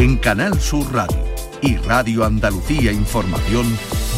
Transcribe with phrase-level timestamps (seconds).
[0.00, 1.22] En Canal Sur Radio
[1.60, 3.66] y Radio Andalucía Información,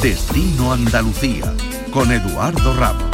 [0.01, 1.53] Destino Andalucía,
[1.91, 3.11] con Eduardo Ramos.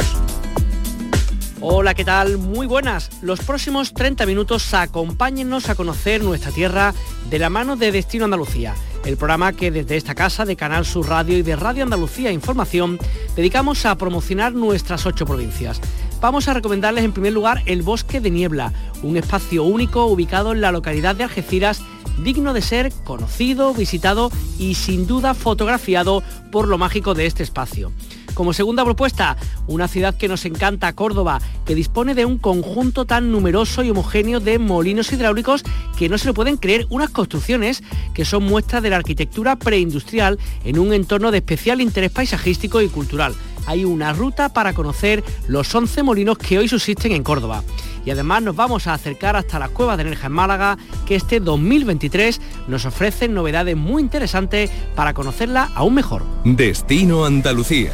[1.61, 2.37] Hola, ¿qué tal?
[2.37, 3.09] Muy buenas.
[3.23, 6.93] Los próximos 30 minutos acompáñennos a conocer nuestra tierra
[7.31, 11.09] de la mano de Destino Andalucía, el programa que desde esta casa de Canal Sur
[11.09, 12.99] Radio y de Radio Andalucía Información
[13.35, 15.81] dedicamos a promocionar nuestras ocho provincias.
[16.21, 20.61] Vamos a recomendarles en primer lugar el Bosque de Niebla, un espacio único ubicado en
[20.61, 21.81] la localidad de Algeciras
[22.23, 27.91] digno de ser conocido, visitado y sin duda fotografiado por lo mágico de este espacio.
[28.33, 29.35] Como segunda propuesta,
[29.67, 34.39] una ciudad que nos encanta, Córdoba, que dispone de un conjunto tan numeroso y homogéneo
[34.39, 35.63] de molinos hidráulicos
[35.97, 40.39] que no se lo pueden creer, unas construcciones que son muestras de la arquitectura preindustrial
[40.63, 43.35] en un entorno de especial interés paisajístico y cultural.
[43.65, 47.63] Hay una ruta para conocer los 11 molinos que hoy subsisten en Córdoba
[48.05, 51.39] y además nos vamos a acercar hasta las cuevas de Nerja en Málaga, que este
[51.39, 56.23] 2023 nos ofrecen novedades muy interesantes para conocerla aún mejor.
[56.43, 57.91] Destino Andalucía.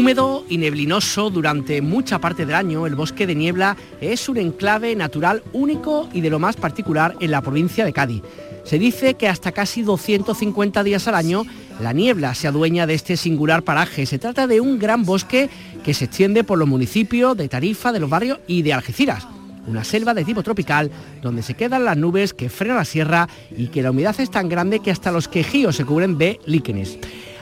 [0.00, 4.96] Húmedo y neblinoso durante mucha parte del año, el bosque de niebla es un enclave
[4.96, 8.22] natural único y de lo más particular en la provincia de Cádiz.
[8.64, 11.44] Se dice que hasta casi 250 días al año
[11.82, 14.06] la niebla se adueña de este singular paraje.
[14.06, 15.50] Se trata de un gran bosque
[15.84, 19.28] que se extiende por los municipios de Tarifa, de los barrios y de Algeciras.
[19.66, 20.90] Una selva de tipo tropical
[21.20, 24.48] donde se quedan las nubes que frenan la sierra y que la humedad es tan
[24.48, 26.98] grande que hasta los quejíos se cubren de líquenes.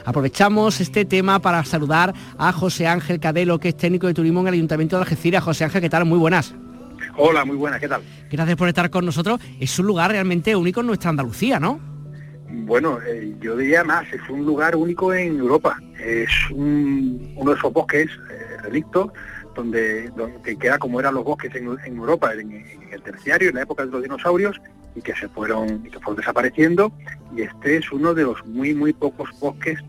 [0.09, 4.47] Aprovechamos este tema para saludar a José Ángel Cadelo, que es técnico de turismo en
[4.47, 5.43] el Ayuntamiento de Algeciras.
[5.43, 6.05] José Ángel, ¿qué tal?
[6.05, 6.55] Muy buenas.
[7.15, 8.01] Hola, muy buenas, ¿qué tal?
[8.27, 9.39] Gracias por estar con nosotros.
[9.59, 11.79] Es un lugar realmente único en nuestra Andalucía, ¿no?
[12.49, 15.77] Bueno, eh, yo diría más, es un lugar único en Europa.
[16.03, 19.11] Es uno de esos bosques eh, relictos
[19.53, 23.85] donde, donde queda como eran los bosques en, Europa en, el terciario, en la época
[23.85, 24.59] de los dinosaurios,
[24.95, 26.91] y que se fueron, y que fueron desapareciendo.
[27.37, 29.79] Y este es uno de los muy, muy pocos bosques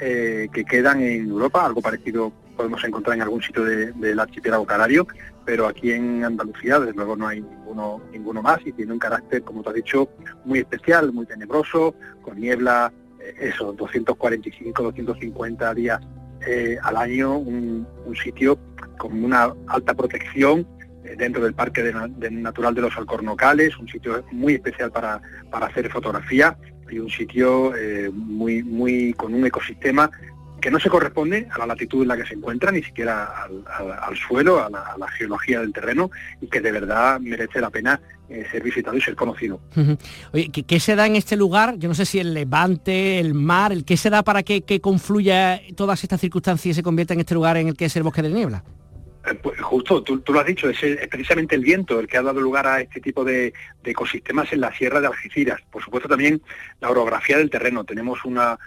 [0.00, 5.06] eh, que quedan en Europa, algo parecido podemos encontrar en algún sitio del archipiélago canario,
[5.44, 9.42] pero aquí en Andalucía desde luego no hay ninguno, ninguno más y tiene un carácter,
[9.42, 10.08] como tú has dicho,
[10.44, 16.00] muy especial, muy tenebroso, con niebla, eh, eso, 245, 250 días
[16.46, 17.86] eh, al año, un,
[18.22, 18.58] sitio
[18.96, 20.66] con una alta protección
[21.18, 21.92] dentro del Parque
[22.30, 25.20] Natural de los Alcornocales, un sitio muy especial para
[25.52, 26.56] hacer fotografía
[26.90, 30.10] y un sitio eh, muy, muy con un ecosistema
[30.60, 34.16] que no se corresponde a la latitud en la que se encuentra, ni siquiera al,
[34.16, 36.10] suelo, a la, geología del terreno,
[36.40, 39.60] y que de verdad merece la pena eh, ser visitado y ser conocido.
[40.32, 41.76] Oye, ¿qué, se da en este lugar?
[41.78, 44.80] Yo no sé si el levante, el mar, el ¿qué se da para que, que
[44.80, 48.02] confluya todas estas circunstancias y se convierta en este lugar en el que es el
[48.02, 48.64] bosque de niebla?
[49.26, 50.78] Eh, pues justo, tú, lo has dicho, es,
[51.08, 53.52] precisamente el viento el que ha dado lugar a este tipo de,
[53.84, 55.60] ecosistemas en la sierra de Algeciras.
[55.70, 56.40] Por supuesto también
[56.80, 57.84] la orografía del terreno.
[57.84, 58.58] Tenemos unas,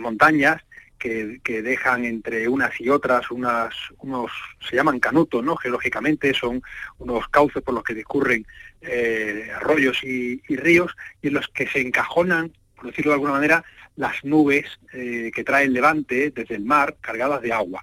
[0.00, 0.62] montañas
[0.98, 4.32] que, dejan entre unas y otras unas, unos,
[4.68, 5.56] se llaman canutos, ¿no?
[5.56, 6.62] Geológicamente son
[6.98, 8.44] unos cauces por los que discurren
[8.80, 13.64] eh, arroyos y, ríos y en los que se encajonan, por decirlo de alguna manera,
[13.94, 17.82] las nubes eh, que trae el levante desde el mar cargadas de agua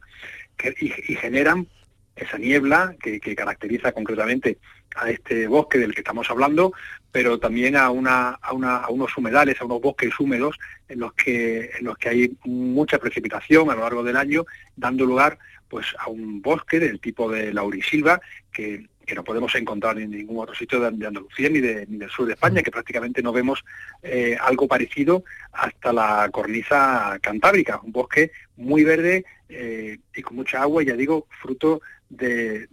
[0.79, 1.67] y, generan
[2.15, 4.59] esa niebla que, caracteriza concretamente
[4.95, 6.73] a este bosque del que estamos hablando,
[7.11, 11.85] pero también a, una, a, unos humedales, a unos bosques húmedos en los que en
[11.85, 16.41] los que hay mucha precipitación a lo largo del año, dando lugar pues a un
[16.41, 18.21] bosque del tipo de laurisilva
[18.51, 22.09] que, que no podemos encontrar en ningún otro sitio de, Andalucía ni, de, ni, del
[22.09, 23.63] sur de España, que prácticamente no vemos
[24.01, 30.61] eh, algo parecido hasta la cornisa cantábrica, un bosque muy verde eh, y con mucha
[30.61, 32.67] agua, ya digo, fruto de,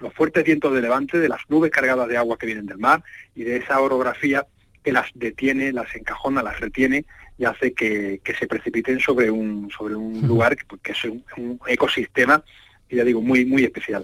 [0.00, 3.02] los fuertes vientos de levante, de las nubes cargadas de agua que vienen del mar
[3.34, 4.46] y de esa orografía
[4.82, 7.04] que las detiene, las encajona, las retiene
[7.36, 12.42] y hace que, se precipiten sobre un, sobre un lugar que, es un, ecosistema
[12.88, 14.02] y ya digo, muy, muy especial.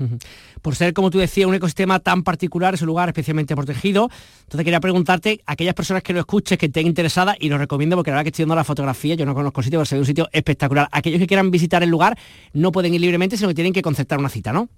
[0.60, 4.10] Por ser, como tú decías, un ecosistema tan particular, es un lugar especialmente protegido.
[4.42, 7.96] Entonces quería preguntarte, a aquellas personas que lo escuchen, que estén interesadas, y lo recomiendo
[7.96, 9.94] porque la verdad que estoy viendo la fotografía, yo no conozco el sitio, pero se
[9.94, 10.88] ve un sitio espectacular.
[10.92, 12.18] Aquellos que quieran visitar el lugar
[12.52, 14.68] no pueden ir libremente, sino que tienen que concertar una cita, ¿no?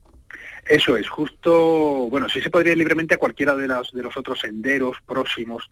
[0.69, 4.17] Eso es, justo, bueno, sí se podría ir libremente a cualquiera de, los, de los
[4.17, 5.71] otros senderos próximos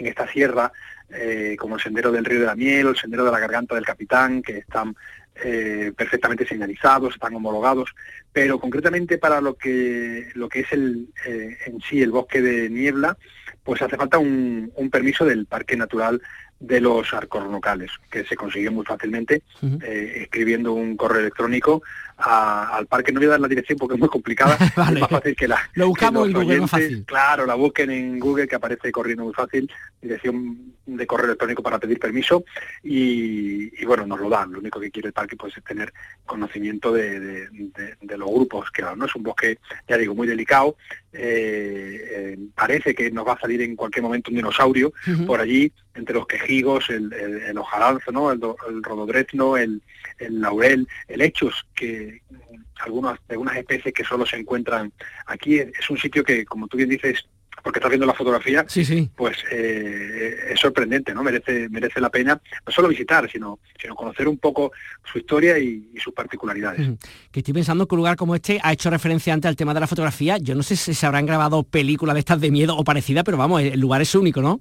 [0.00, 0.72] en esta sierra,
[1.10, 3.74] eh, como el sendero del río de la miel o el sendero de la garganta
[3.74, 4.96] del capitán, que están
[5.44, 7.94] eh, perfectamente señalizados, están homologados,
[8.32, 12.70] pero concretamente para lo que, lo que es el, eh, en sí el bosque de
[12.70, 13.16] niebla,
[13.62, 16.22] pues hace falta un, permiso del Parque Natural
[16.58, 19.42] de los arcornocales, que se consigue muy fácilmente
[19.82, 21.82] eh, escribiendo un correo electrónico
[22.16, 23.12] al parque.
[23.12, 25.58] No voy a dar la dirección porque es muy complicada, es más fácil que la...
[25.74, 27.04] Lo buscamos en Google, fácil.
[27.04, 29.70] Claro, la busquen en Google, que aparece corriendo muy fácil,
[30.00, 32.44] dirección de correo electrónico para pedir permiso,
[32.82, 34.52] y, bueno, nos lo dan.
[34.52, 35.92] Lo único que quiere el parque pues, es tener
[36.24, 37.48] conocimiento de,
[38.16, 39.04] los grupos que ¿no?
[39.04, 39.58] Es un bosque,
[39.88, 40.76] ya digo, muy delicado,
[41.12, 44.92] eh, eh, parece que nos va a salir en cualquier momento un dinosaurio
[45.26, 47.54] por allí, entre los quejigos, el, el, el
[48.12, 48.30] ¿no?
[48.30, 49.82] el, el rododrezno, el,
[50.18, 52.05] el laurel, el hechos, que
[52.80, 54.92] algunas, algunas especies que solo se encuentran
[55.26, 55.58] aquí.
[55.58, 57.26] Es un sitio que, como tú bien dices,
[57.62, 59.10] porque estás viendo la fotografía, sí, sí.
[59.16, 61.22] pues eh, es sorprendente, ¿no?
[61.22, 64.70] Merece, merece la pena no solo visitar, sino, sino conocer un poco
[65.04, 66.90] su historia y, sus particularidades.
[67.32, 69.80] Que estoy pensando que un lugar como este ha hecho referencia antes al tema de
[69.80, 70.38] la fotografía.
[70.38, 73.36] Yo no sé si se habrán grabado películas de estas de miedo o parecida, pero
[73.36, 74.60] vamos, el lugar es único, ¿no?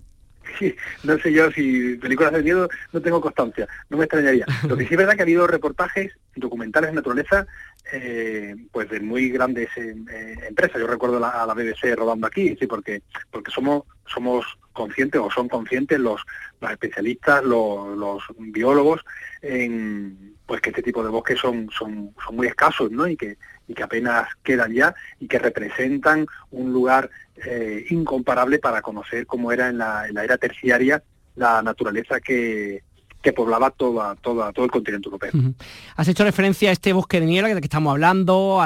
[1.04, 4.46] No sé yo si películas de miedo no tengo constancia, no me extrañaría.
[4.68, 7.46] Lo que sí es verdad que ha habido reportajes documentales de naturaleza
[7.92, 10.80] eh, pues de muy grandes eh, eh, empresas.
[10.80, 15.48] Yo recuerdo a la BBC rodando aquí, sí, porque porque somos somos conscientes o son
[15.48, 16.22] conscientes los,
[16.62, 19.02] los especialistas, los, los biólogos
[19.42, 23.08] en pues que este tipo de bosques son, son, son muy escasos, ¿no?
[23.08, 23.38] Y que,
[23.68, 27.10] y que apenas quedan ya y que representan un lugar
[27.44, 31.04] eh, incomparable para conocer cómo era en la, era terciaria
[31.36, 32.84] la naturaleza que,
[33.22, 35.32] que poblaba toda, toda, todo el continente europeo.
[35.96, 38.62] Has hecho referencia a este bosque de niebla del que estamos hablando,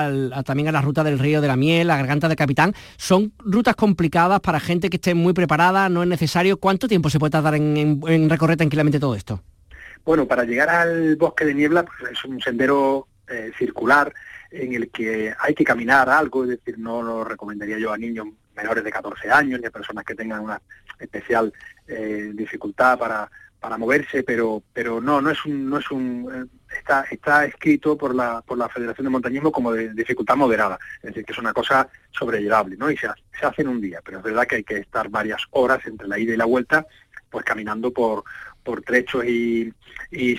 [0.46, 2.74] también a la ruta del río de la miel, la garganta del capitán.
[2.98, 6.58] Son rutas complicadas para gente que esté muy preparada, no es necesario.
[6.58, 9.42] ¿Cuánto tiempo se puede tardar en, en recorrer tranquilamente todo esto?
[10.06, 14.14] Bueno, para llegar al bosque de niebla pues es un sendero eh, circular
[14.52, 18.28] en el que hay que caminar algo, es decir, no lo recomendaría yo a niños
[18.62, 20.62] menores de 14 años ni a personas que tengan una
[21.00, 21.52] especial
[21.88, 23.30] eh, dificultad para,
[23.60, 27.98] para moverse, pero pero no no es un no es un eh, está está escrito
[27.98, 31.40] por la por la Federación de Montañismo como de dificultad moderada, es decir, que es
[31.40, 32.90] una cosa sobrellevable, ¿no?
[32.90, 33.08] Y se,
[33.38, 36.08] se hace en un día, pero es verdad que hay que estar varias horas entre
[36.08, 36.86] la ida y la vuelta,
[37.30, 38.24] pues caminando por
[38.64, 39.74] por trechos y,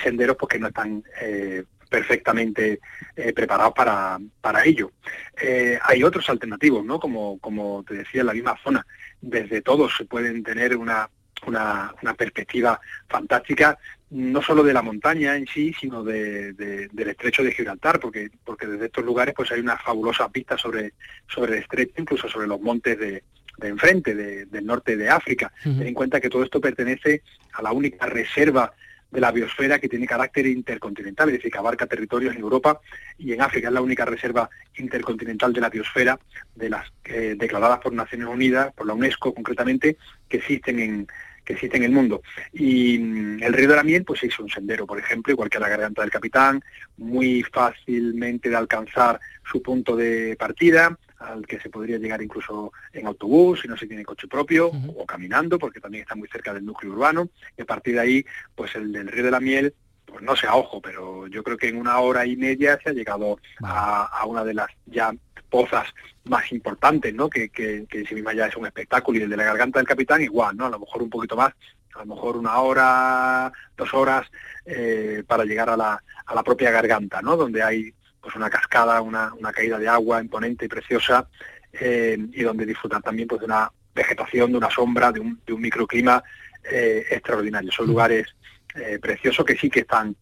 [0.03, 2.81] senderos porque no están eh, perfectamente
[3.17, 4.93] eh, preparados para, para ello.
[5.41, 6.99] Eh, hay otros alternativos, ¿no?
[6.99, 8.87] Como, como te decía, en la misma zona.
[9.21, 11.11] Desde todos se pueden tener una,
[11.47, 13.77] una, perspectiva fantástica,
[14.11, 18.67] no solo de la montaña en sí, sino de, del estrecho de Gibraltar, porque, porque
[18.67, 20.95] desde estos lugares pues hay una fabulosa pista sobre,
[21.29, 23.25] sobre el estrecho, incluso sobre los montes de,
[23.59, 25.53] de enfrente, del norte de África.
[25.63, 27.23] Ten en cuenta que todo esto pertenece
[27.53, 28.73] a la única reserva
[29.11, 32.81] de la biosfera que tiene carácter intercontinental, es decir, que abarca territorios en Europa
[33.19, 33.69] y en África.
[33.69, 36.19] Es la única reserva intercontinental de la biosfera,
[36.55, 39.97] de las eh, declaradas por Naciones Unidas, por la UNESCO concretamente,
[40.29, 41.09] que existen en,
[41.45, 42.23] que existe en el mundo.
[42.53, 45.59] Y mm, el río de la miel, pues es un sendero, por ejemplo, igual que
[45.59, 46.63] la garganta del capitán,
[46.97, 49.21] muy fácilmente de alcanzar
[49.51, 53.87] su punto de partida, al que se podría llegar incluso en autobús si no se
[53.87, 57.67] tiene coche propio o caminando porque también está muy cerca del núcleo urbano y a
[57.67, 58.25] partir de ahí
[58.55, 59.75] pues el del río de la miel
[60.07, 62.91] pues no sé a ojo pero yo creo que en una hora y media se
[62.91, 65.15] ha llegado a, una de las ya
[65.51, 65.87] pozas
[66.25, 69.37] más importantes no que, que, que si misma ya es un espectáculo y el de
[69.37, 71.53] la garganta del capitán igual no a lo mejor un poquito más
[71.95, 74.27] a lo mejor una hora, dos horas
[74.65, 77.37] eh, para llegar a la, a la propia garganta, ¿no?
[77.37, 81.29] Donde hay pues una cascada, una, una caída de agua imponente y preciosa
[81.73, 85.53] eh, y donde disfrutar también pues de una vegetación, de una sombra, de un, de
[85.53, 86.23] un microclima
[86.71, 87.71] eh, extraordinario.
[87.73, 88.27] Son lugares
[88.75, 90.17] eh, preciosos que sí que están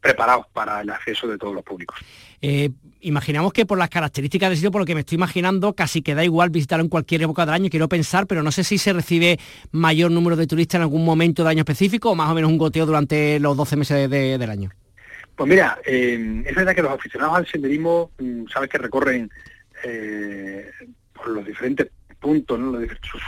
[0.00, 1.96] preparados para el acceso de todos los públicos.
[3.00, 6.14] imaginamos que por las características del sitio, por lo que me estoy imaginando, casi que
[6.14, 8.92] da igual visitarlo en cualquier época del año, quiero pensar, pero no sé si se
[8.92, 9.38] recibe
[9.70, 12.58] mayor número de turistas en algún momento de año específico o más o menos un
[12.58, 14.70] goteo durante los 12 meses del año.
[15.36, 19.30] Pues mira, eh, es verdad que los aficionados al senderismo, mm, sabes que recorren
[19.84, 20.70] eh,
[21.12, 21.88] por los diferentes
[22.18, 22.58] puntos,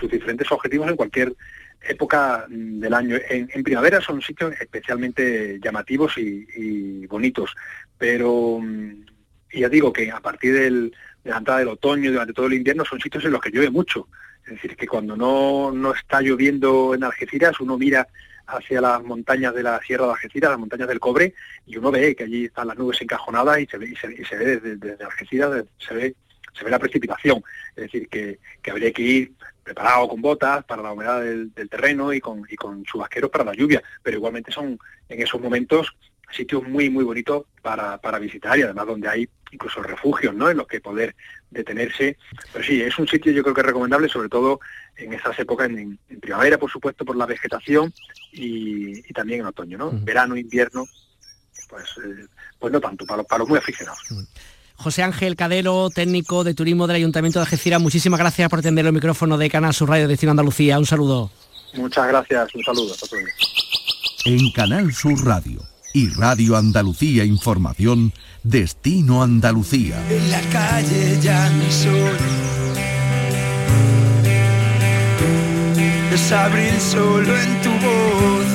[0.00, 1.34] sus, diferentes objetivos en cualquier
[1.82, 3.18] época mm, del año.
[3.28, 7.54] En, primavera son sitios especialmente llamativos y, bonitos,
[7.98, 9.04] pero mm,
[9.52, 12.86] ya digo que a partir del, de la entrada del otoño, durante todo el invierno,
[12.86, 14.08] son sitios en los que llueve mucho.
[14.46, 18.08] Es decir, que cuando no, no está lloviendo en Algeciras, uno mira
[18.48, 21.34] hacia las montañas de la Sierra de Algeciras, las montañas del Cobre,
[21.66, 24.56] y uno ve que allí están las nubes encajonadas y se ve, y se, ve
[24.58, 26.14] desde, Algeciras, se ve,
[26.56, 27.42] se ve la precipitación.
[27.76, 28.38] Es decir, que,
[28.70, 32.82] habría que ir preparado con botas para la humedad del, terreno y con, y con
[32.84, 34.78] chubasqueros para la lluvia, pero igualmente son
[35.08, 35.94] en esos momentos
[36.30, 40.50] sitio muy, muy bonito para, para visitar y además donde hay incluso refugios, ¿no?
[40.50, 41.14] En los que poder
[41.50, 42.16] detenerse.
[42.52, 44.60] Pero sí, es un sitio yo creo que es recomendable, sobre todo
[44.96, 47.92] en esas épocas, en, primavera, por supuesto, por la vegetación
[48.32, 49.90] y, también en otoño, ¿no?
[49.92, 50.84] Verano, invierno,
[51.68, 52.26] pues, eh,
[52.58, 54.00] pues no tanto, para, para los muy aficionados.
[54.74, 58.92] José Ángel Cadero, técnico de turismo del Ayuntamiento de Algeciras, muchísimas gracias por atender el
[58.92, 60.78] micrófono de Canal Sur Radio Destino Andalucía.
[60.78, 61.30] Un saludo.
[61.74, 62.94] Muchas gracias, un saludo.
[64.24, 70.02] En Canal Sur Radio y Radio Andalucía Información, Destino Andalucía.
[70.10, 72.12] En la calle ya no soy.
[76.12, 78.46] Es abril solo en tu voz.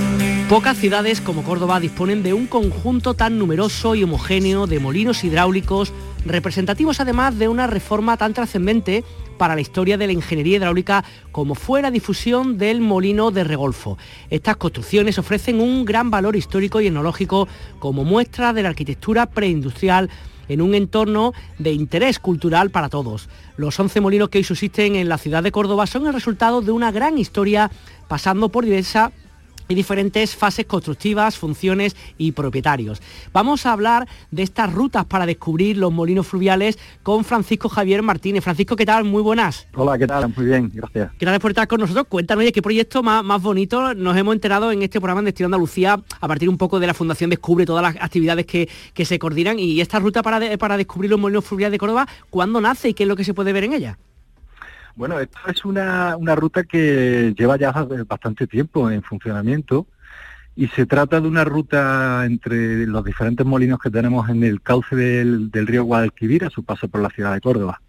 [0.49, 5.93] Pocas ciudades como Córdoba disponen de un conjunto tan numeroso y homogéneo de molinos hidráulicos,
[6.25, 9.03] representativos además de una reforma tan trascendente
[9.43, 13.97] para la historia de la ingeniería hidráulica como fue la difusión del molino de Regolfo.
[14.29, 20.09] Estas construcciones ofrecen un gran valor histórico y etnológico como muestra de la arquitectura preindustrial
[20.47, 23.27] en un entorno de interés cultural para todos.
[23.57, 26.71] Los 11 molinos que hoy subsisten en la ciudad de Córdoba son el resultado de
[26.71, 27.69] una gran historia
[28.07, 29.11] pasando por diversas
[29.67, 33.01] y diferentes fases constructivas, funciones y propietarios.
[33.31, 38.43] Vamos a hablar de estas rutas para descubrir los molinos fluviales con Francisco Javier Martínez.
[38.43, 39.03] Francisco, ¿qué tal?
[39.03, 39.67] Muy buenas.
[39.75, 40.33] Hola, ¿qué tal?
[40.35, 41.11] Muy bien, gracias.
[41.19, 42.07] Gracias por estar con nosotros.
[42.07, 46.01] Cuéntanos, qué proyecto más, más bonito nos hemos enterado en este programa en Destino Andalucía
[46.19, 48.67] a partir un poco de la Fundación Descubre, todas las actividades que,
[49.03, 52.89] se coordinan y esta ruta para, para descubrir los molinos fluviales de Córdoba, ¿cuándo nace
[52.89, 53.97] y qué es lo que se puede ver en ella?
[54.95, 57.71] Bueno, esto es una, ruta que lleva ya
[58.07, 59.87] bastante tiempo en funcionamiento
[60.55, 64.95] y se trata de una ruta entre los diferentes molinos que tenemos en el cauce
[64.95, 67.81] del, río Guadalquivir a su paso por la ciudad de Córdoba.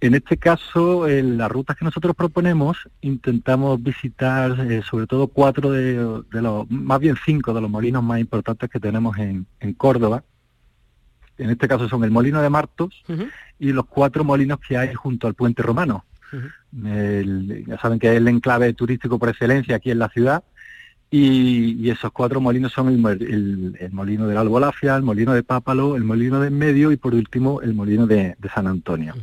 [0.00, 5.72] En este caso, en las rutas que nosotros proponemos, intentamos visitar eh, sobre todo cuatro
[5.72, 9.46] de, los, más bien cinco de los molinos más importantes que tenemos en,
[9.76, 10.22] Córdoba.
[11.36, 13.02] En este caso son el molino de Martos
[13.58, 16.04] y los cuatro molinos que hay junto al puente romano
[16.72, 20.44] ya saben que es el enclave turístico por excelencia aquí en la ciudad.
[21.10, 26.40] Y, esos cuatro molinos son el, molino de Albolafia, el molino de Pápalo, el molino
[26.40, 29.14] de Medio y por último el molino de, San Antonio.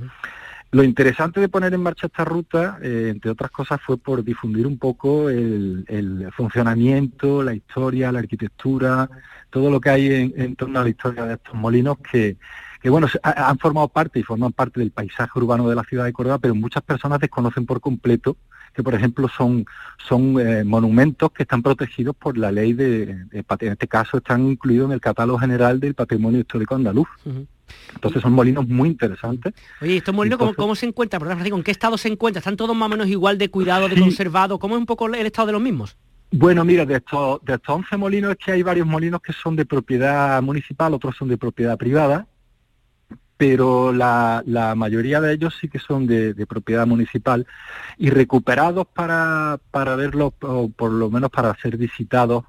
[0.72, 4.66] Lo interesante de poner en marcha esta ruta, eh, entre otras cosas, fue por difundir
[4.66, 9.10] un poco el, funcionamiento, la historia, la arquitectura,
[9.50, 12.38] todo lo que hay en torno a la historia de estos molinos que,
[12.82, 16.14] que bueno, han formado parte y forman parte del paisaje urbano de la ciudad de
[16.14, 18.38] Córdoba, pero muchas personas desconocen por completo
[18.74, 19.66] que, por ejemplo, son,
[20.08, 24.88] son eh, monumentos que están protegidos por la ley de, en este caso están incluidos
[24.88, 27.08] en el catálogo general del patrimonio histórico andaluz.
[27.94, 29.54] Entonces son molinos muy interesantes.
[29.82, 31.22] Oye, ¿estos molinos ¿cómo, se encuentran?
[31.46, 32.42] ¿En qué estado se encuentran?
[32.42, 34.60] ¿Están todos más o menos igual de cuidado, de conservado?
[34.60, 35.98] ¿Cómo es un poco el estado de los mismos?
[36.34, 39.56] Bueno, mira, de estos, de estos 11 molinos es que hay varios molinos que son
[39.58, 42.26] de propiedad municipal, otros son de propiedad privada,
[43.42, 44.44] pero la,
[44.78, 47.48] mayoría de ellos sí que son de, propiedad municipal
[47.98, 52.44] y recuperados para, para verlos, o por lo menos para ser visitados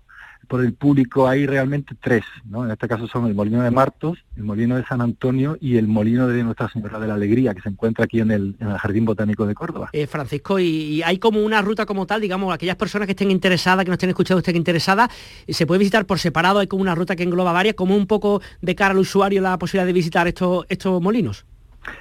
[0.48, 2.64] por el público hay realmente tres, ¿no?
[2.64, 5.86] En este caso son el Molino de Martos, el Molino de San Antonio y el
[5.88, 9.46] Molino de Nuestra Señora de la Alegría, que se encuentra aquí en el, Jardín Botánico
[9.46, 9.90] de Córdoba.
[9.92, 13.84] Eh, Francisco, y, hay como una ruta como tal, digamos, aquellas personas que estén interesadas,
[13.84, 15.10] que nos estén escuchando, estén interesadas,
[15.48, 18.42] se puede visitar por separado, hay como una ruta que engloba varias, como un poco
[18.60, 21.44] de cara al usuario la posibilidad de visitar estos, estos molinos.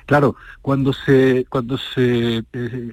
[0.05, 2.91] Claro, cuando se, cuando se eh,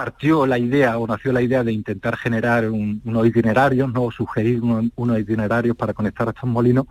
[0.00, 4.10] partió la idea o nació la idea de intentar generar unos itinerarios, ¿no?
[4.10, 6.86] sugerir unos itinerarios para conectar a estos molinos,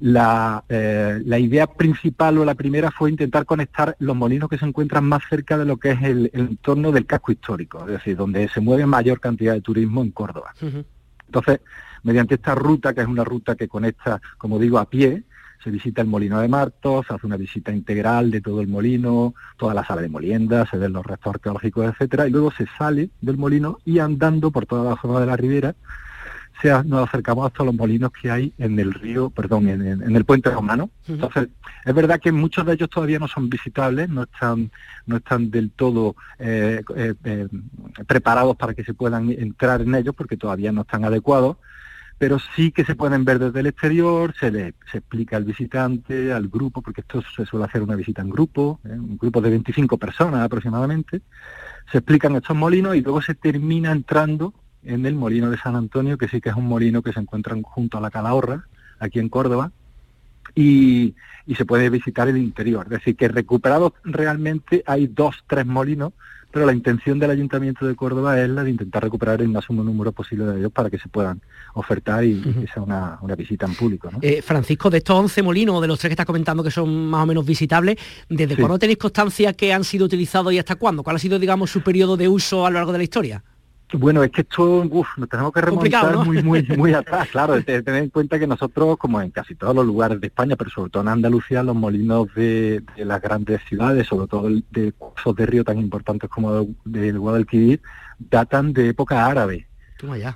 [0.00, 5.04] eh, la, idea principal o la primera fue intentar conectar los molinos que se encuentran
[5.04, 8.60] más cerca de lo que es el, entorno del casco histórico, es decir, donde se
[8.60, 10.52] mueve mayor cantidad de turismo en Córdoba.
[11.26, 11.60] Entonces,
[12.02, 15.22] mediante esta ruta, que es una ruta que conecta, como digo, a pie,
[15.62, 19.34] se visita el molino de Martos, se hace una visita integral de todo el molino,
[19.56, 23.10] toda la sala de molienda, se ven los restos arqueológicos, etcétera, y luego se sale
[23.20, 25.74] del molino y andando por toda la zona de la ribera
[26.60, 30.50] se, nos acercamos hasta los molinos que hay en el río, perdón, en, el puente
[30.50, 30.90] romano.
[31.06, 31.48] Entonces,
[31.84, 34.70] es verdad que muchos de ellos todavía no son visitables, no están,
[35.06, 37.48] no están del todo eh, eh, eh,
[38.06, 41.58] preparados para que se puedan entrar en ellos porque todavía no están adecuados,
[42.18, 46.32] pero sí que se pueden ver desde el exterior, se le se explica al visitante,
[46.32, 48.92] al grupo, porque esto se suele hacer una visita en grupo, ¿eh?
[48.92, 51.22] un grupo de 25 personas aproximadamente,
[51.90, 56.18] se explican estos molinos y luego se termina entrando en el molino de San Antonio,
[56.18, 58.64] que sí que es un molino que se encuentra junto a la Calahorra,
[58.98, 59.72] aquí en Córdoba,
[60.54, 61.14] y,
[61.56, 62.84] se puede visitar el interior.
[62.86, 66.12] Es decir, que recuperados realmente hay dos, tres molinos,
[66.50, 70.12] pero la intención del Ayuntamiento de Córdoba es la de intentar recuperar el máximo número
[70.12, 71.40] posible de ellos para que se puedan
[71.74, 74.10] ofertar y, que sea una, visita en público.
[74.22, 77.22] Eh, Francisco, de estos 11 molinos, de los tres que estás comentando que son más
[77.22, 77.96] o menos visitables,
[78.28, 81.02] ¿desde cuándo tenéis constancia que han sido utilizados y hasta cuándo?
[81.02, 83.44] ¿Cuál ha sido, digamos, su periodo de uso a lo largo de la historia?
[83.94, 87.88] Bueno, es que esto, uf, nos tenemos que remontar muy, muy, muy atrás, claro, tener
[87.88, 91.02] en cuenta que nosotros, como en casi todos los lugares de España, pero sobre todo
[91.02, 95.78] en Andalucía, los molinos de, las grandes ciudades, sobre todo de cursos de río tan
[95.78, 97.80] importantes como del Guadalquivir,
[98.18, 99.66] datan de época árabe.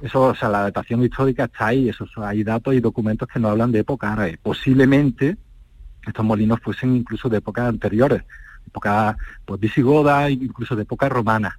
[0.03, 3.53] Eso, o sea, la datación histórica está ahí, eso, hay datos y documentos que nos
[3.53, 4.39] hablan de época árabe.
[4.43, 5.37] Posiblemente
[6.07, 8.23] estos molinos fuesen incluso de épocas anteriores,
[8.67, 11.59] época pues, visigoda, incluso de época romana.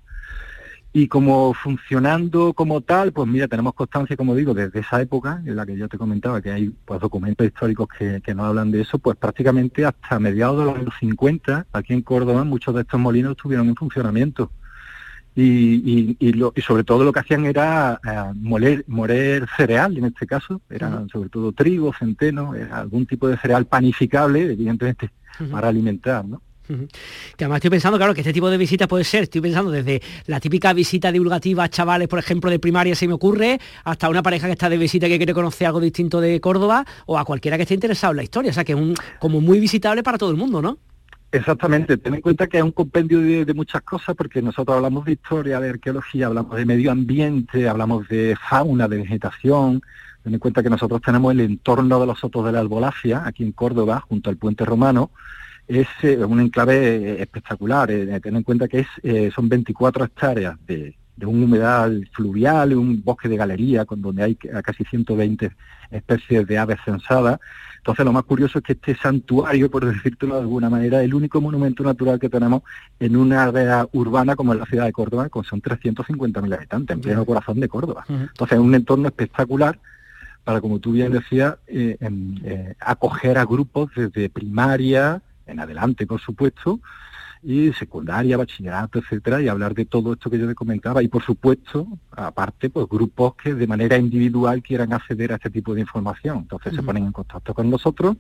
[0.95, 5.55] Y como funcionando como tal, pues mira, tenemos constancia, como digo, desde esa época en
[5.55, 8.81] la que yo te comentaba que hay pues documentos históricos que, que nos hablan de
[8.81, 13.00] eso, pues prácticamente hasta mediados de los años 50, aquí en Córdoba, muchos de estos
[13.00, 14.51] molinos estuvieron en funcionamiento.
[15.35, 20.05] Y, y, lo, y sobre todo lo que hacían era eh, moler, moler cereal, en
[20.05, 25.09] este caso, eran sobre todo trigo, centeno, algún tipo de cereal panificable, evidentemente,
[25.50, 26.39] para alimentar, ¿no?
[26.67, 30.01] Que además estoy pensando, claro, que este tipo de visita puede ser, estoy pensando desde
[30.27, 34.24] la típica visita divulgativa a chavales, por ejemplo, de primaria, se me ocurre, hasta una
[34.24, 37.58] pareja que está de visita que quiere conocer algo distinto de Córdoba, o a cualquiera
[37.58, 38.51] que esté interesado en la historia.
[38.51, 40.77] O sea, que es un, como muy visitable para todo el mundo, ¿no?
[41.34, 45.13] Exactamente, ten en cuenta que es un compendio de, muchas cosas porque nosotros hablamos de
[45.13, 49.82] historia, de arqueología, hablamos de medio ambiente, hablamos de fauna, de vegetación.
[50.24, 53.41] Ten en cuenta que nosotros tenemos el entorno de los sotos de la Albolafia, aquí
[53.41, 55.10] en Córdoba, junto al puente romano,
[55.67, 57.89] es eh, un enclave eh, espectacular.
[57.91, 63.29] Eh, ten en cuenta que es, son 24 hectáreas de, un humedal fluvial, un bosque
[63.29, 65.51] de galería, con donde hay casi 120
[65.89, 67.39] especies de aves censadas.
[67.77, 71.13] Entonces, lo más curioso es que este santuario, por decírtelo de alguna manera, es el
[71.13, 72.63] único monumento natural que tenemos
[73.00, 77.01] en una área urbana como es la ciudad de Córdoba, con son 350.000 habitantes, en
[77.01, 78.03] pleno corazón de Córdoba.
[78.10, 79.79] Entonces, es un entorno espectacular
[80.43, 81.55] para, como tú bien decías,
[82.82, 86.79] acoger a grupos desde primaria, en adelante, por supuesto,
[87.41, 91.03] y secundaria, bachillerato, etcétera, y hablar de todo esto que yo le comentaba.
[91.03, 95.73] Y por supuesto, aparte, pues grupos que de manera individual quieran acceder a este tipo
[95.73, 96.38] de información.
[96.39, 98.15] Entonces se ponen en contacto con nosotros,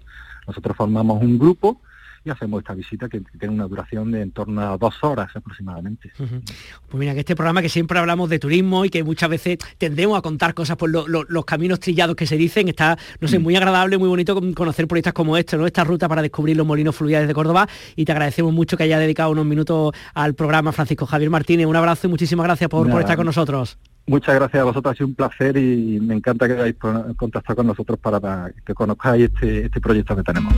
[0.45, 1.81] nosotros formamos un grupo
[2.25, 6.11] y hacemos esta visita que, tiene una duración de en torno a dos horas aproximadamente.
[6.17, 10.17] Pues mira, que este programa que siempre hablamos de turismo y que muchas veces tendemos
[10.17, 13.43] a contar cosas por los caminos trillados que se dicen, está, no sé, mm.
[13.43, 15.65] muy agradable, muy bonito conocer proyectos como este, ¿no?
[15.65, 18.99] Esta ruta para descubrir los molinos fluviales de Córdoba y te agradecemos mucho que haya
[18.99, 21.67] dedicado unos minutos al programa Francisco Javier Martínez.
[21.67, 23.77] Un abrazo y muchísimas gracias por, estar con nosotros.
[24.05, 27.67] Muchas gracias a vosotros, ha sido un placer y me encanta que hayáis contactado con
[27.67, 30.53] nosotros para, que conozcáis este, este proyecto que tenemos.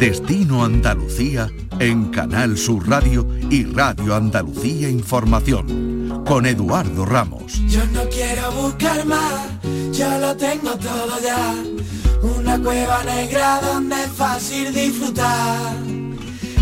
[0.00, 7.60] Destino Andalucía en Canal Sur Radio y Radio Andalucía Información con Eduardo Ramos.
[7.68, 9.44] Yo no quiero buscar más,
[9.92, 11.54] yo lo tengo todo ya.
[12.22, 15.76] Una cueva negra donde es fácil disfrutar.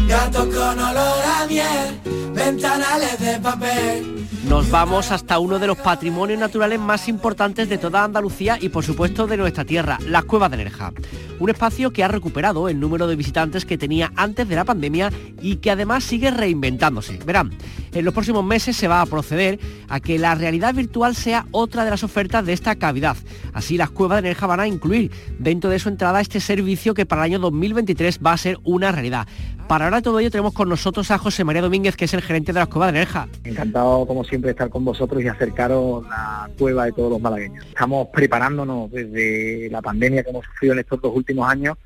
[0.09, 2.01] Gato con olor a miel,
[2.35, 8.05] ventanales de papel nos vamos hasta uno de los patrimonios naturales más importantes de toda
[8.05, 10.92] Andalucía y por supuesto de nuestra tierra, las cuevas de Nerja.
[11.38, 15.11] Un espacio que ha recuperado el número de visitantes que tenía antes de la pandemia
[15.40, 17.18] y que además sigue reinventándose.
[17.24, 17.53] Verán,
[17.92, 21.85] en los próximos meses se va a proceder a que la realidad virtual sea otra
[21.85, 23.16] de las ofertas de esta cavidad.
[23.53, 27.07] Así las cuevas de Nerja van a incluir dentro de su entrada este servicio que
[27.07, 29.27] para el año 2023 va a ser una realidad.
[29.69, 32.55] Para ahora todo ello tenemos con nosotros a José María Domínguez, que es el gerente
[32.55, 33.29] de las cuevas de Nerja.
[33.45, 37.67] Encantado, como siempre, estar con vosotros y acercaros la cueva de todos los malagueños.
[37.67, 41.77] Estamos preparándonos desde la pandemia que hemos sufrido en estos dos últimos años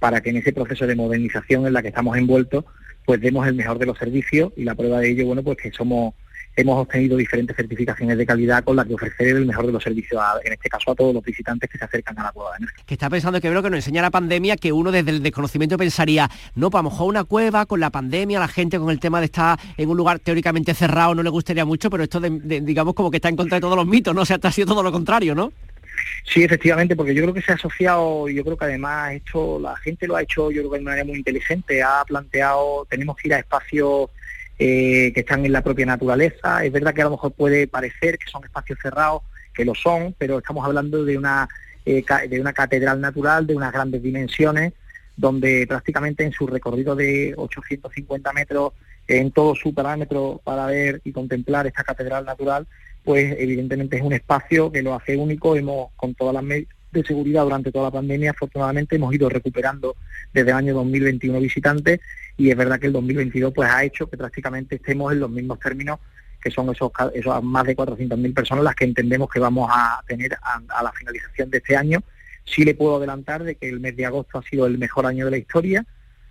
[0.00, 2.66] para que en ese proceso de modernización en la que estamos envueltos,
[3.06, 5.72] pues demos el mejor de los servicios y la prueba de ello, bueno, pues que
[5.72, 6.12] somos
[6.56, 10.20] hemos obtenido diferentes certificaciones de calidad con las que ofrecer el mejor de los servicios,
[10.44, 12.84] en este caso a todos los visitantes que se acercan a la cueva de energía.
[12.86, 15.78] Que está pensando que creo que nos enseña la pandemia que uno desde el desconocimiento
[15.78, 19.00] pensaría, no, pues a lo mejor una cueva con la pandemia, la gente con el
[19.00, 22.94] tema de estar en un lugar teóricamente cerrado no le gustaría mucho, pero esto digamos
[22.94, 24.22] como que está en contra de todos los mitos, ¿no?
[24.22, 25.52] O sea, ha sido todo lo contrario, ¿no?
[26.24, 29.76] Sí, efectivamente, porque yo creo que se ha asociado, yo creo que además esto, la
[29.76, 33.28] gente lo ha hecho, yo creo que de manera muy inteligente, ha planteado, tenemos que
[33.28, 34.08] ir a espacios
[34.62, 36.62] eh, que están en la propia naturaleza.
[36.62, 39.22] Es verdad que a lo mejor puede parecer que son espacios cerrados,
[39.54, 41.48] que lo son, pero estamos hablando de una,
[41.86, 44.74] eh, de una catedral natural de unas grandes dimensiones,
[45.16, 48.74] donde prácticamente en su recorrido de 850 metros,
[49.08, 52.66] en todo su parámetro para ver y contemplar esta catedral natural,
[53.02, 56.44] pues evidentemente es un espacio que lo hace único, hemos con todas las
[56.92, 59.96] de seguridad durante toda la pandemia, afortunadamente hemos ido recuperando
[60.32, 62.00] desde el año 2021 visitantes
[62.36, 65.58] y es verdad que el 2022 pues ha hecho que prácticamente estemos en los mismos
[65.58, 65.98] términos
[66.40, 70.34] que son esos, esos más de 400.000 personas las que entendemos que vamos a tener
[70.42, 72.02] a, la finalización de este año.
[72.44, 75.26] Sí le puedo adelantar de que el mes de agosto ha sido el mejor año
[75.26, 75.84] de la historia,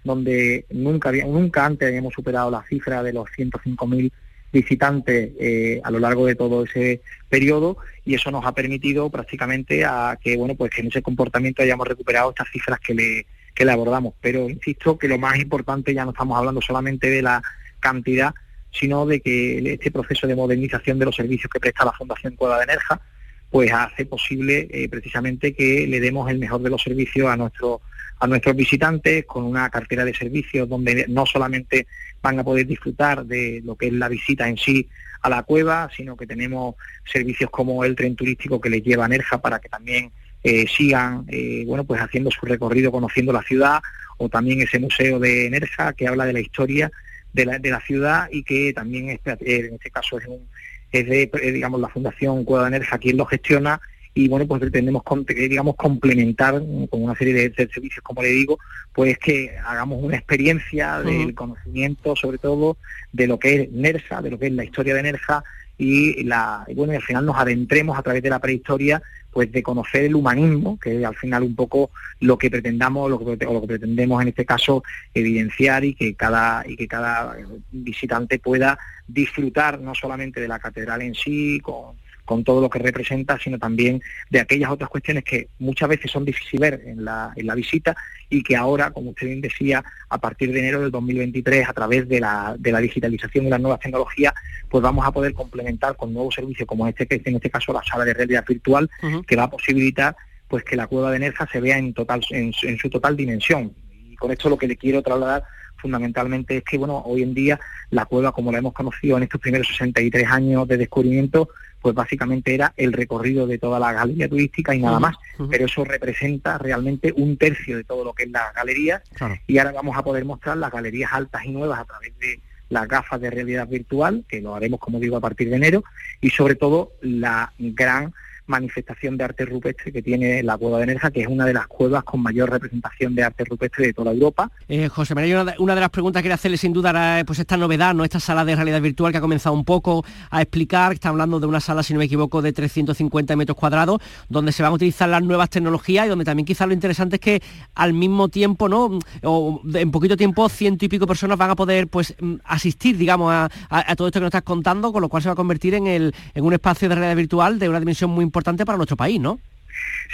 [0.04, 4.12] donde nunca, había, nunca antes habíamos superado la cifra de los 105.000
[4.51, 9.85] visitantes eh, a lo largo de todo ese periodo y eso nos ha permitido prácticamente
[9.85, 13.65] a que bueno pues que en ese comportamiento hayamos recuperado estas cifras que le, que
[13.65, 14.13] le abordamos.
[14.21, 17.41] Pero insisto que lo más importante ya no estamos hablando solamente de la
[17.79, 18.33] cantidad,
[18.71, 22.59] sino de que este proceso de modernización de los servicios que presta la Fundación Cueva
[22.59, 23.01] de Nerja
[23.49, 27.81] pues hace posible eh, precisamente que le demos el mejor de los servicios a nuestros
[28.19, 31.88] a nuestros visitantes con una cartera de servicios donde no solamente
[32.21, 34.88] van a poder disfrutar de lo que es la visita en sí
[35.21, 39.08] a la cueva, sino que tenemos servicios como el tren turístico que les lleva a
[39.08, 40.12] Nerja para que también
[40.43, 43.82] eh, sigan eh, bueno pues haciendo su recorrido conociendo la ciudad
[44.17, 46.91] o también ese museo de Nerja que habla de la historia
[47.34, 50.47] de la, de la ciudad y que también es, en este caso es, un,
[50.91, 53.82] es de digamos la Fundación Cueva de Nerja quien lo gestiona
[54.13, 56.56] y bueno, pues pretendemos digamos complementar
[56.89, 58.58] con una serie de, servicios, como le digo,
[58.93, 62.78] pues que hagamos una experiencia del conocimiento, sobre todo,
[63.12, 65.43] de lo que es NERSA, de lo que es la historia de NERSA
[65.78, 70.04] y la bueno, al final nos adentremos a través de la prehistoria pues de conocer
[70.04, 73.62] el humanismo, que es al final un poco lo que pretendamos, lo que, o lo
[73.62, 77.38] que pretendemos en este caso evidenciar y que cada y que cada
[77.72, 81.95] visitante pueda disfrutar no solamente de la catedral en sí, con
[82.29, 86.25] con todo lo que representa, sino también de aquellas otras cuestiones que muchas veces son
[86.25, 87.97] difíciles ver en la, en la visita
[88.29, 92.07] y que ahora, como usted bien decía, a partir de enero del 2023, a través
[92.07, 94.35] de la, de la digitalización y las nuevas tecnologías,
[94.69, 97.81] pues vamos a poder complementar con nuevos servicios como este, que en este caso la
[97.81, 98.87] sala de realidad virtual,
[99.25, 100.15] que va a posibilitar
[100.47, 103.73] pues que la cueva de Nerja se vea en total en, en su total dimensión.
[104.07, 105.45] Y con esto lo que le quiero trasladar
[105.77, 109.41] fundamentalmente es que bueno hoy en día la cueva como la hemos conocido en estos
[109.41, 111.49] primeros 63 años de descubrimiento
[111.81, 115.15] pues básicamente era el recorrido de toda la galería turística y nada más.
[115.49, 119.01] Pero eso representa realmente un tercio de todo lo que es la galería.
[119.47, 122.39] Y ahora vamos a poder mostrar las galerías altas y nuevas a través de
[122.69, 125.83] las gafas de realidad virtual, que lo haremos, como digo, a partir de enero,
[126.21, 128.13] y sobre todo la gran
[128.49, 131.67] manifestación de arte rupestre que tiene la Cueva de Nerja, que es una de las
[131.67, 134.51] cuevas con mayor representación de arte rupestre de toda Europa.
[134.67, 137.55] Eh, José María, una de, las preguntas que quería hacerle sin duda era pues esta
[137.55, 138.03] novedad, ¿no?
[138.03, 141.45] esta sala de realidad virtual que ha comenzado un poco a explicar, está hablando de
[141.45, 145.07] una sala, si no me equivoco, de 350 metros cuadrados, donde se van a utilizar
[145.07, 147.41] las nuevas tecnologías y donde también quizás lo interesante es que
[147.75, 148.99] al mismo tiempo, ¿no?
[149.23, 153.31] o en poquito tiempo, ciento y pico personas van a poder pues mm, asistir, digamos,
[153.31, 153.49] a,
[153.95, 156.15] todo esto que nos estás contando, con lo cual se va a convertir en, el,
[156.33, 159.19] en un espacio de realidad virtual de una dimensión muy importante importante para nuestro país,
[159.19, 159.39] ¿no?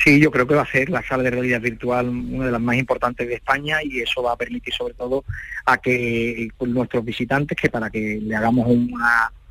[0.04, 2.62] Sí, yo creo que va a ser la sala de realidad virtual una de las
[2.62, 5.24] más importantes de España y eso va a permitir sobre todo
[5.66, 8.92] a que nuestros visitantes, que para que le hagamos un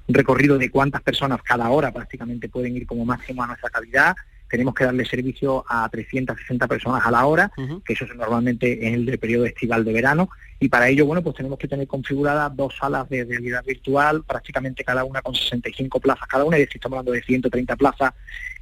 [0.08, 4.14] recorrido de cuántas personas cada hora prácticamente pueden ir como máximo a nuestra calidad,
[4.50, 7.50] tenemos que darle servicio a 360 personas a la hora,
[7.84, 10.28] que eso es normalmente en el periodo estival de verano,
[10.60, 14.84] y para ello, bueno, pues tenemos que tener configuradas dos salas de realidad virtual, prácticamente
[14.84, 18.12] cada una con 65 plazas cada una, y decir, estamos hablando de 130 plazas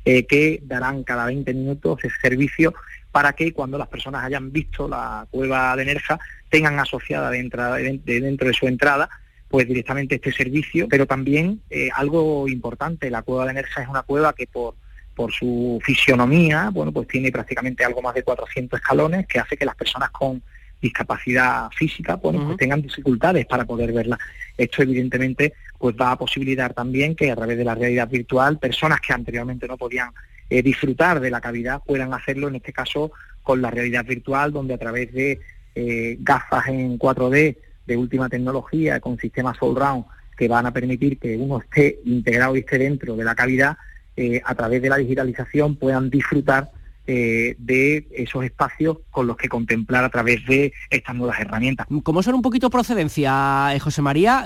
[0.05, 2.75] eh, que darán cada 20 minutos ese servicio
[3.11, 8.55] para que cuando las personas hayan visto la cueva de Nerja tengan asociada dentro de,
[8.59, 9.09] su entrada
[9.49, 14.03] pues directamente este servicio, pero también eh, algo importante, la cueva de Nerja es una
[14.03, 14.75] cueva que por
[15.15, 19.65] por su fisionomía, bueno, pues tiene prácticamente algo más de 400 escalones, que hace que
[19.65, 20.43] las personas con
[20.83, 24.19] discapacidad física pues tengan dificultades para poder verla.
[24.59, 29.01] Esto evidentemente pues va a posibilitar también que a través de la realidad virtual personas
[29.01, 30.11] que anteriormente no podían
[30.51, 34.75] eh, disfrutar de la cavidad puedan hacerlo en este caso con la realidad virtual donde
[34.75, 35.41] a través de
[35.75, 40.05] eh, gafas en 4D de última tecnología con sistemas all round
[40.37, 43.77] que van a permitir que uno esté integrado y esté dentro de la cavidad
[44.17, 46.71] eh, a través de la digitalización puedan disfrutar
[47.15, 51.87] eh, de esos espacios con los que contemplar a través de estas nuevas herramientas.
[52.03, 54.45] ¿Cómo son un poquito procedencia, eh, José María?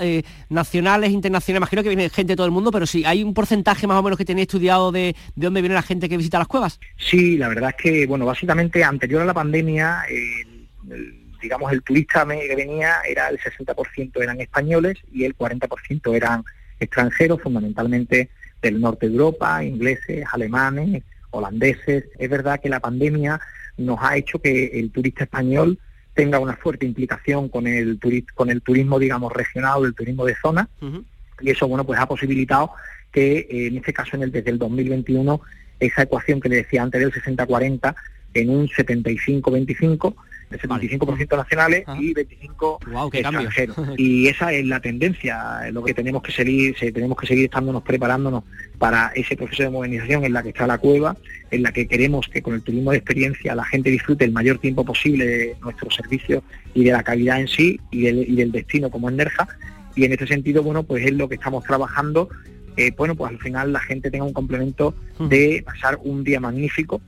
[0.49, 3.87] nacionales, internacionales, imagino que viene gente de todo el mundo, pero sí, ¿hay un porcentaje
[3.87, 6.77] más o menos que tenéis estudiado de, dónde viene la gente que visita las cuevas?
[6.97, 10.03] Sí, la verdad es que, bueno, básicamente anterior a la pandemia,
[11.41, 16.43] digamos, el turista que venía era el 60% eran españoles y el 40% eran
[16.79, 18.29] extranjeros, fundamentalmente
[18.61, 21.03] del norte de Europa, ingleses, alemanes,
[21.37, 22.05] holandeses.
[22.17, 23.39] Es verdad que la pandemia
[23.77, 25.79] nos ha hecho que el turista español
[26.13, 27.99] tenga una fuerte implicación con el,
[28.33, 30.67] con el turismo, digamos, regional, el turismo de zona,
[31.39, 32.71] y eso, bueno, pues ha posibilitado
[33.11, 35.39] que eh, en este caso, en el, desde el 2021,
[35.79, 37.95] esa ecuación que le decía antes del 60-40
[38.33, 40.15] en un 75-25
[40.49, 42.79] de 75% nacionales y 25
[43.11, 43.77] extranjeros.
[43.97, 48.43] y esa es la tendencia, lo que tenemos que seguir, tenemos que seguir estándonos preparándonos
[48.77, 51.17] para ese proceso de modernización en la que está la cueva,
[51.51, 54.59] en la que queremos que con el turismo de experiencia la gente disfrute el mayor
[54.59, 59.09] tiempo posible de nuestros servicios y de la calidad en sí y del, destino como
[59.09, 59.47] en Nerja.
[59.95, 62.29] Y en este sentido, bueno, pues es lo que estamos trabajando.
[62.77, 67.01] Eh, bueno, pues al final la gente tenga un complemento de pasar un día magnífico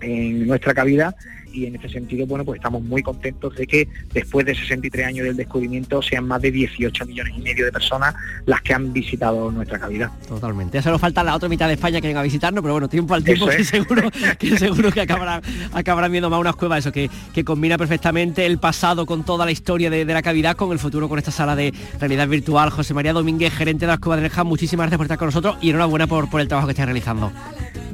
[0.00, 1.14] en nuestra cavidad
[1.54, 5.26] y en ese sentido, bueno, pues estamos muy contentos de que después de 63 años
[5.26, 8.14] del descubrimiento sean más de 18 millones y medio de personas
[8.44, 10.10] las que han visitado nuestra cavidad.
[10.26, 10.78] Totalmente.
[10.78, 13.14] Ya solo falta la otra mitad de España que venga a visitarnos, pero bueno, tiempo
[13.14, 17.08] al tiempo que seguro que seguro que acabarán, acabarán viendo más unas cuevas, eso que,
[17.32, 21.08] que combina perfectamente el pasado con toda la historia de, la cavidad, con el futuro
[21.08, 22.70] con esta sala de realidad virtual.
[22.70, 25.56] José María Domínguez, gerente de las cuevas de Nerja, muchísimas gracias por estar con nosotros
[25.60, 27.32] y enhorabuena por, por el trabajo que estás realizando.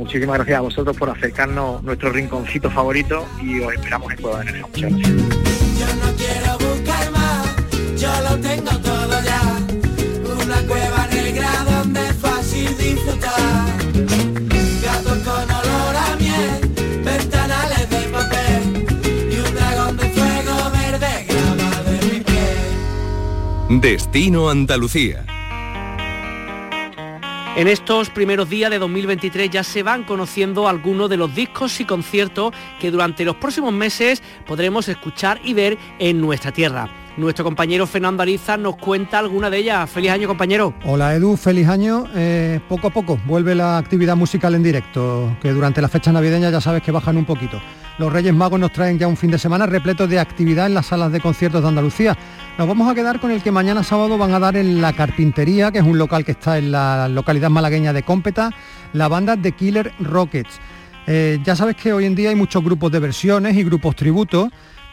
[0.01, 4.63] Muchísimas gracias a vosotros por acercarnos nuestro rinconcito favorito y os esperamos en Cueva de
[4.63, 5.11] Muchas gracias.
[5.11, 9.43] Yo no quiero buscar más, yo lo tengo todo ya.
[10.43, 13.67] Una cueva negra donde es fácil disfrutar.
[14.83, 18.87] Gatos con olor a miel, ventanales de papel
[19.31, 23.81] y un dragón de fuego verde grabado en mi piel.
[23.83, 25.27] Destino Andalucía
[27.57, 31.85] en estos primeros días de 2023 ya se van conociendo algunos de los discos y
[31.85, 36.89] conciertos que durante los próximos meses podremos escuchar y ver en nuestra tierra.
[37.17, 39.91] Nuestro compañero Fernando Ariza nos cuenta alguna de ellas.
[39.91, 40.75] Feliz año, compañero.
[40.85, 41.37] Hola, Edu.
[41.37, 42.05] Feliz año.
[42.15, 46.53] Eh, poco a poco vuelve la actividad musical en directo, que durante las fechas navideñas
[46.53, 47.61] ya sabes que bajan un poquito.
[47.99, 50.87] Los Reyes Magos nos traen ya un fin de semana repleto de actividad en las
[50.87, 52.17] salas de conciertos de Andalucía.
[52.57, 55.71] Nos vamos a quedar con el que mañana sábado van a dar en La Carpintería,
[55.71, 58.51] que es un local que está en la localidad malagueña de Cómpeta,
[58.95, 60.61] la banda The Killer Rockets.
[61.07, 64.49] Eh, ya sabes que hoy en día hay muchos grupos de versiones y grupos tributos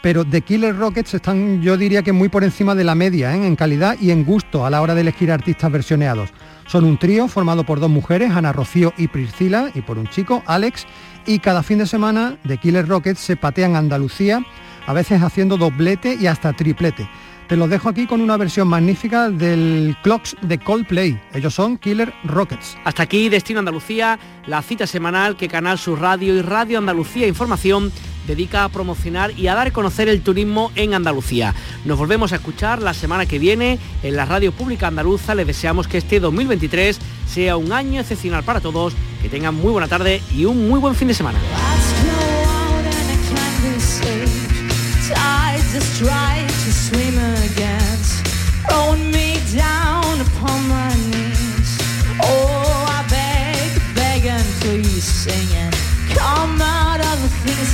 [0.08, 3.46] pero The Killer Rockets están yo diría que muy por encima de la media ¿eh?
[3.46, 6.30] en calidad y en gusto a la hora de elegir artistas versioneados.
[6.65, 10.43] Son un trío formado por dos mujeres, Ana Rocío y Priscila, y por un chico,
[10.46, 10.86] Alex,
[11.26, 14.46] y cada fin de semana The Killer Rockets se patean Andalucía,
[14.86, 17.10] a veces haciendo doblete y hasta triplete.
[17.50, 21.20] Te los dejo aquí con una versión magnífica del Clocks de Coldplay.
[21.34, 22.78] Ellos son Killer Rockets.
[22.86, 27.91] Hasta aquí Destino Andalucía, la cita semanal que Canal Sur Radio y Radio Andalucía Información
[28.28, 31.56] dedica a promocionar y a dar a conocer el turismo en Andalucía.
[31.86, 35.34] Nos volvemos a escuchar la semana que viene en la radio pública andaluza.
[35.34, 39.88] Les deseamos que este 2023 sea un año excepcional para todos, que tengan muy buena
[39.88, 41.40] tarde y un muy buen fin de semana.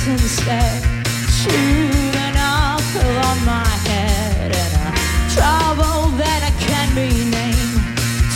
[0.06, 0.82] Instead.
[1.40, 7.82] Shooting off on my head and a trouble that I can't be named.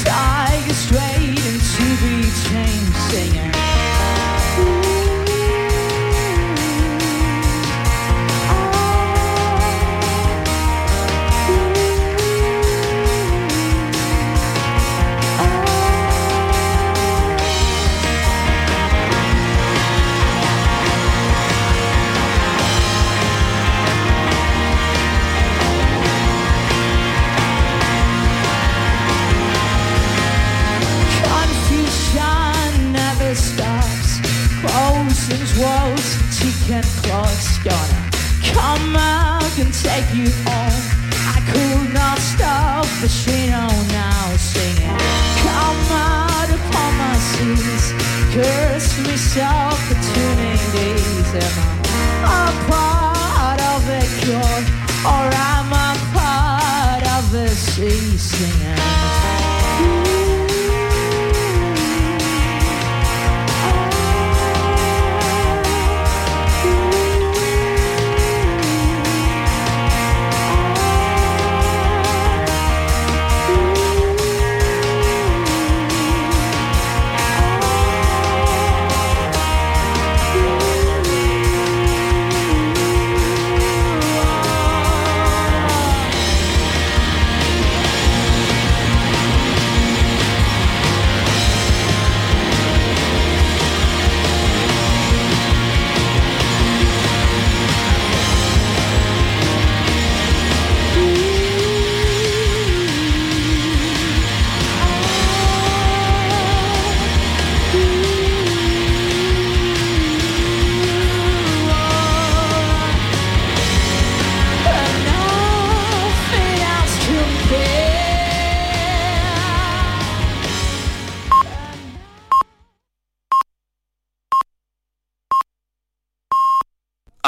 [0.04, 3.47] Tiger straight into be chained, singing.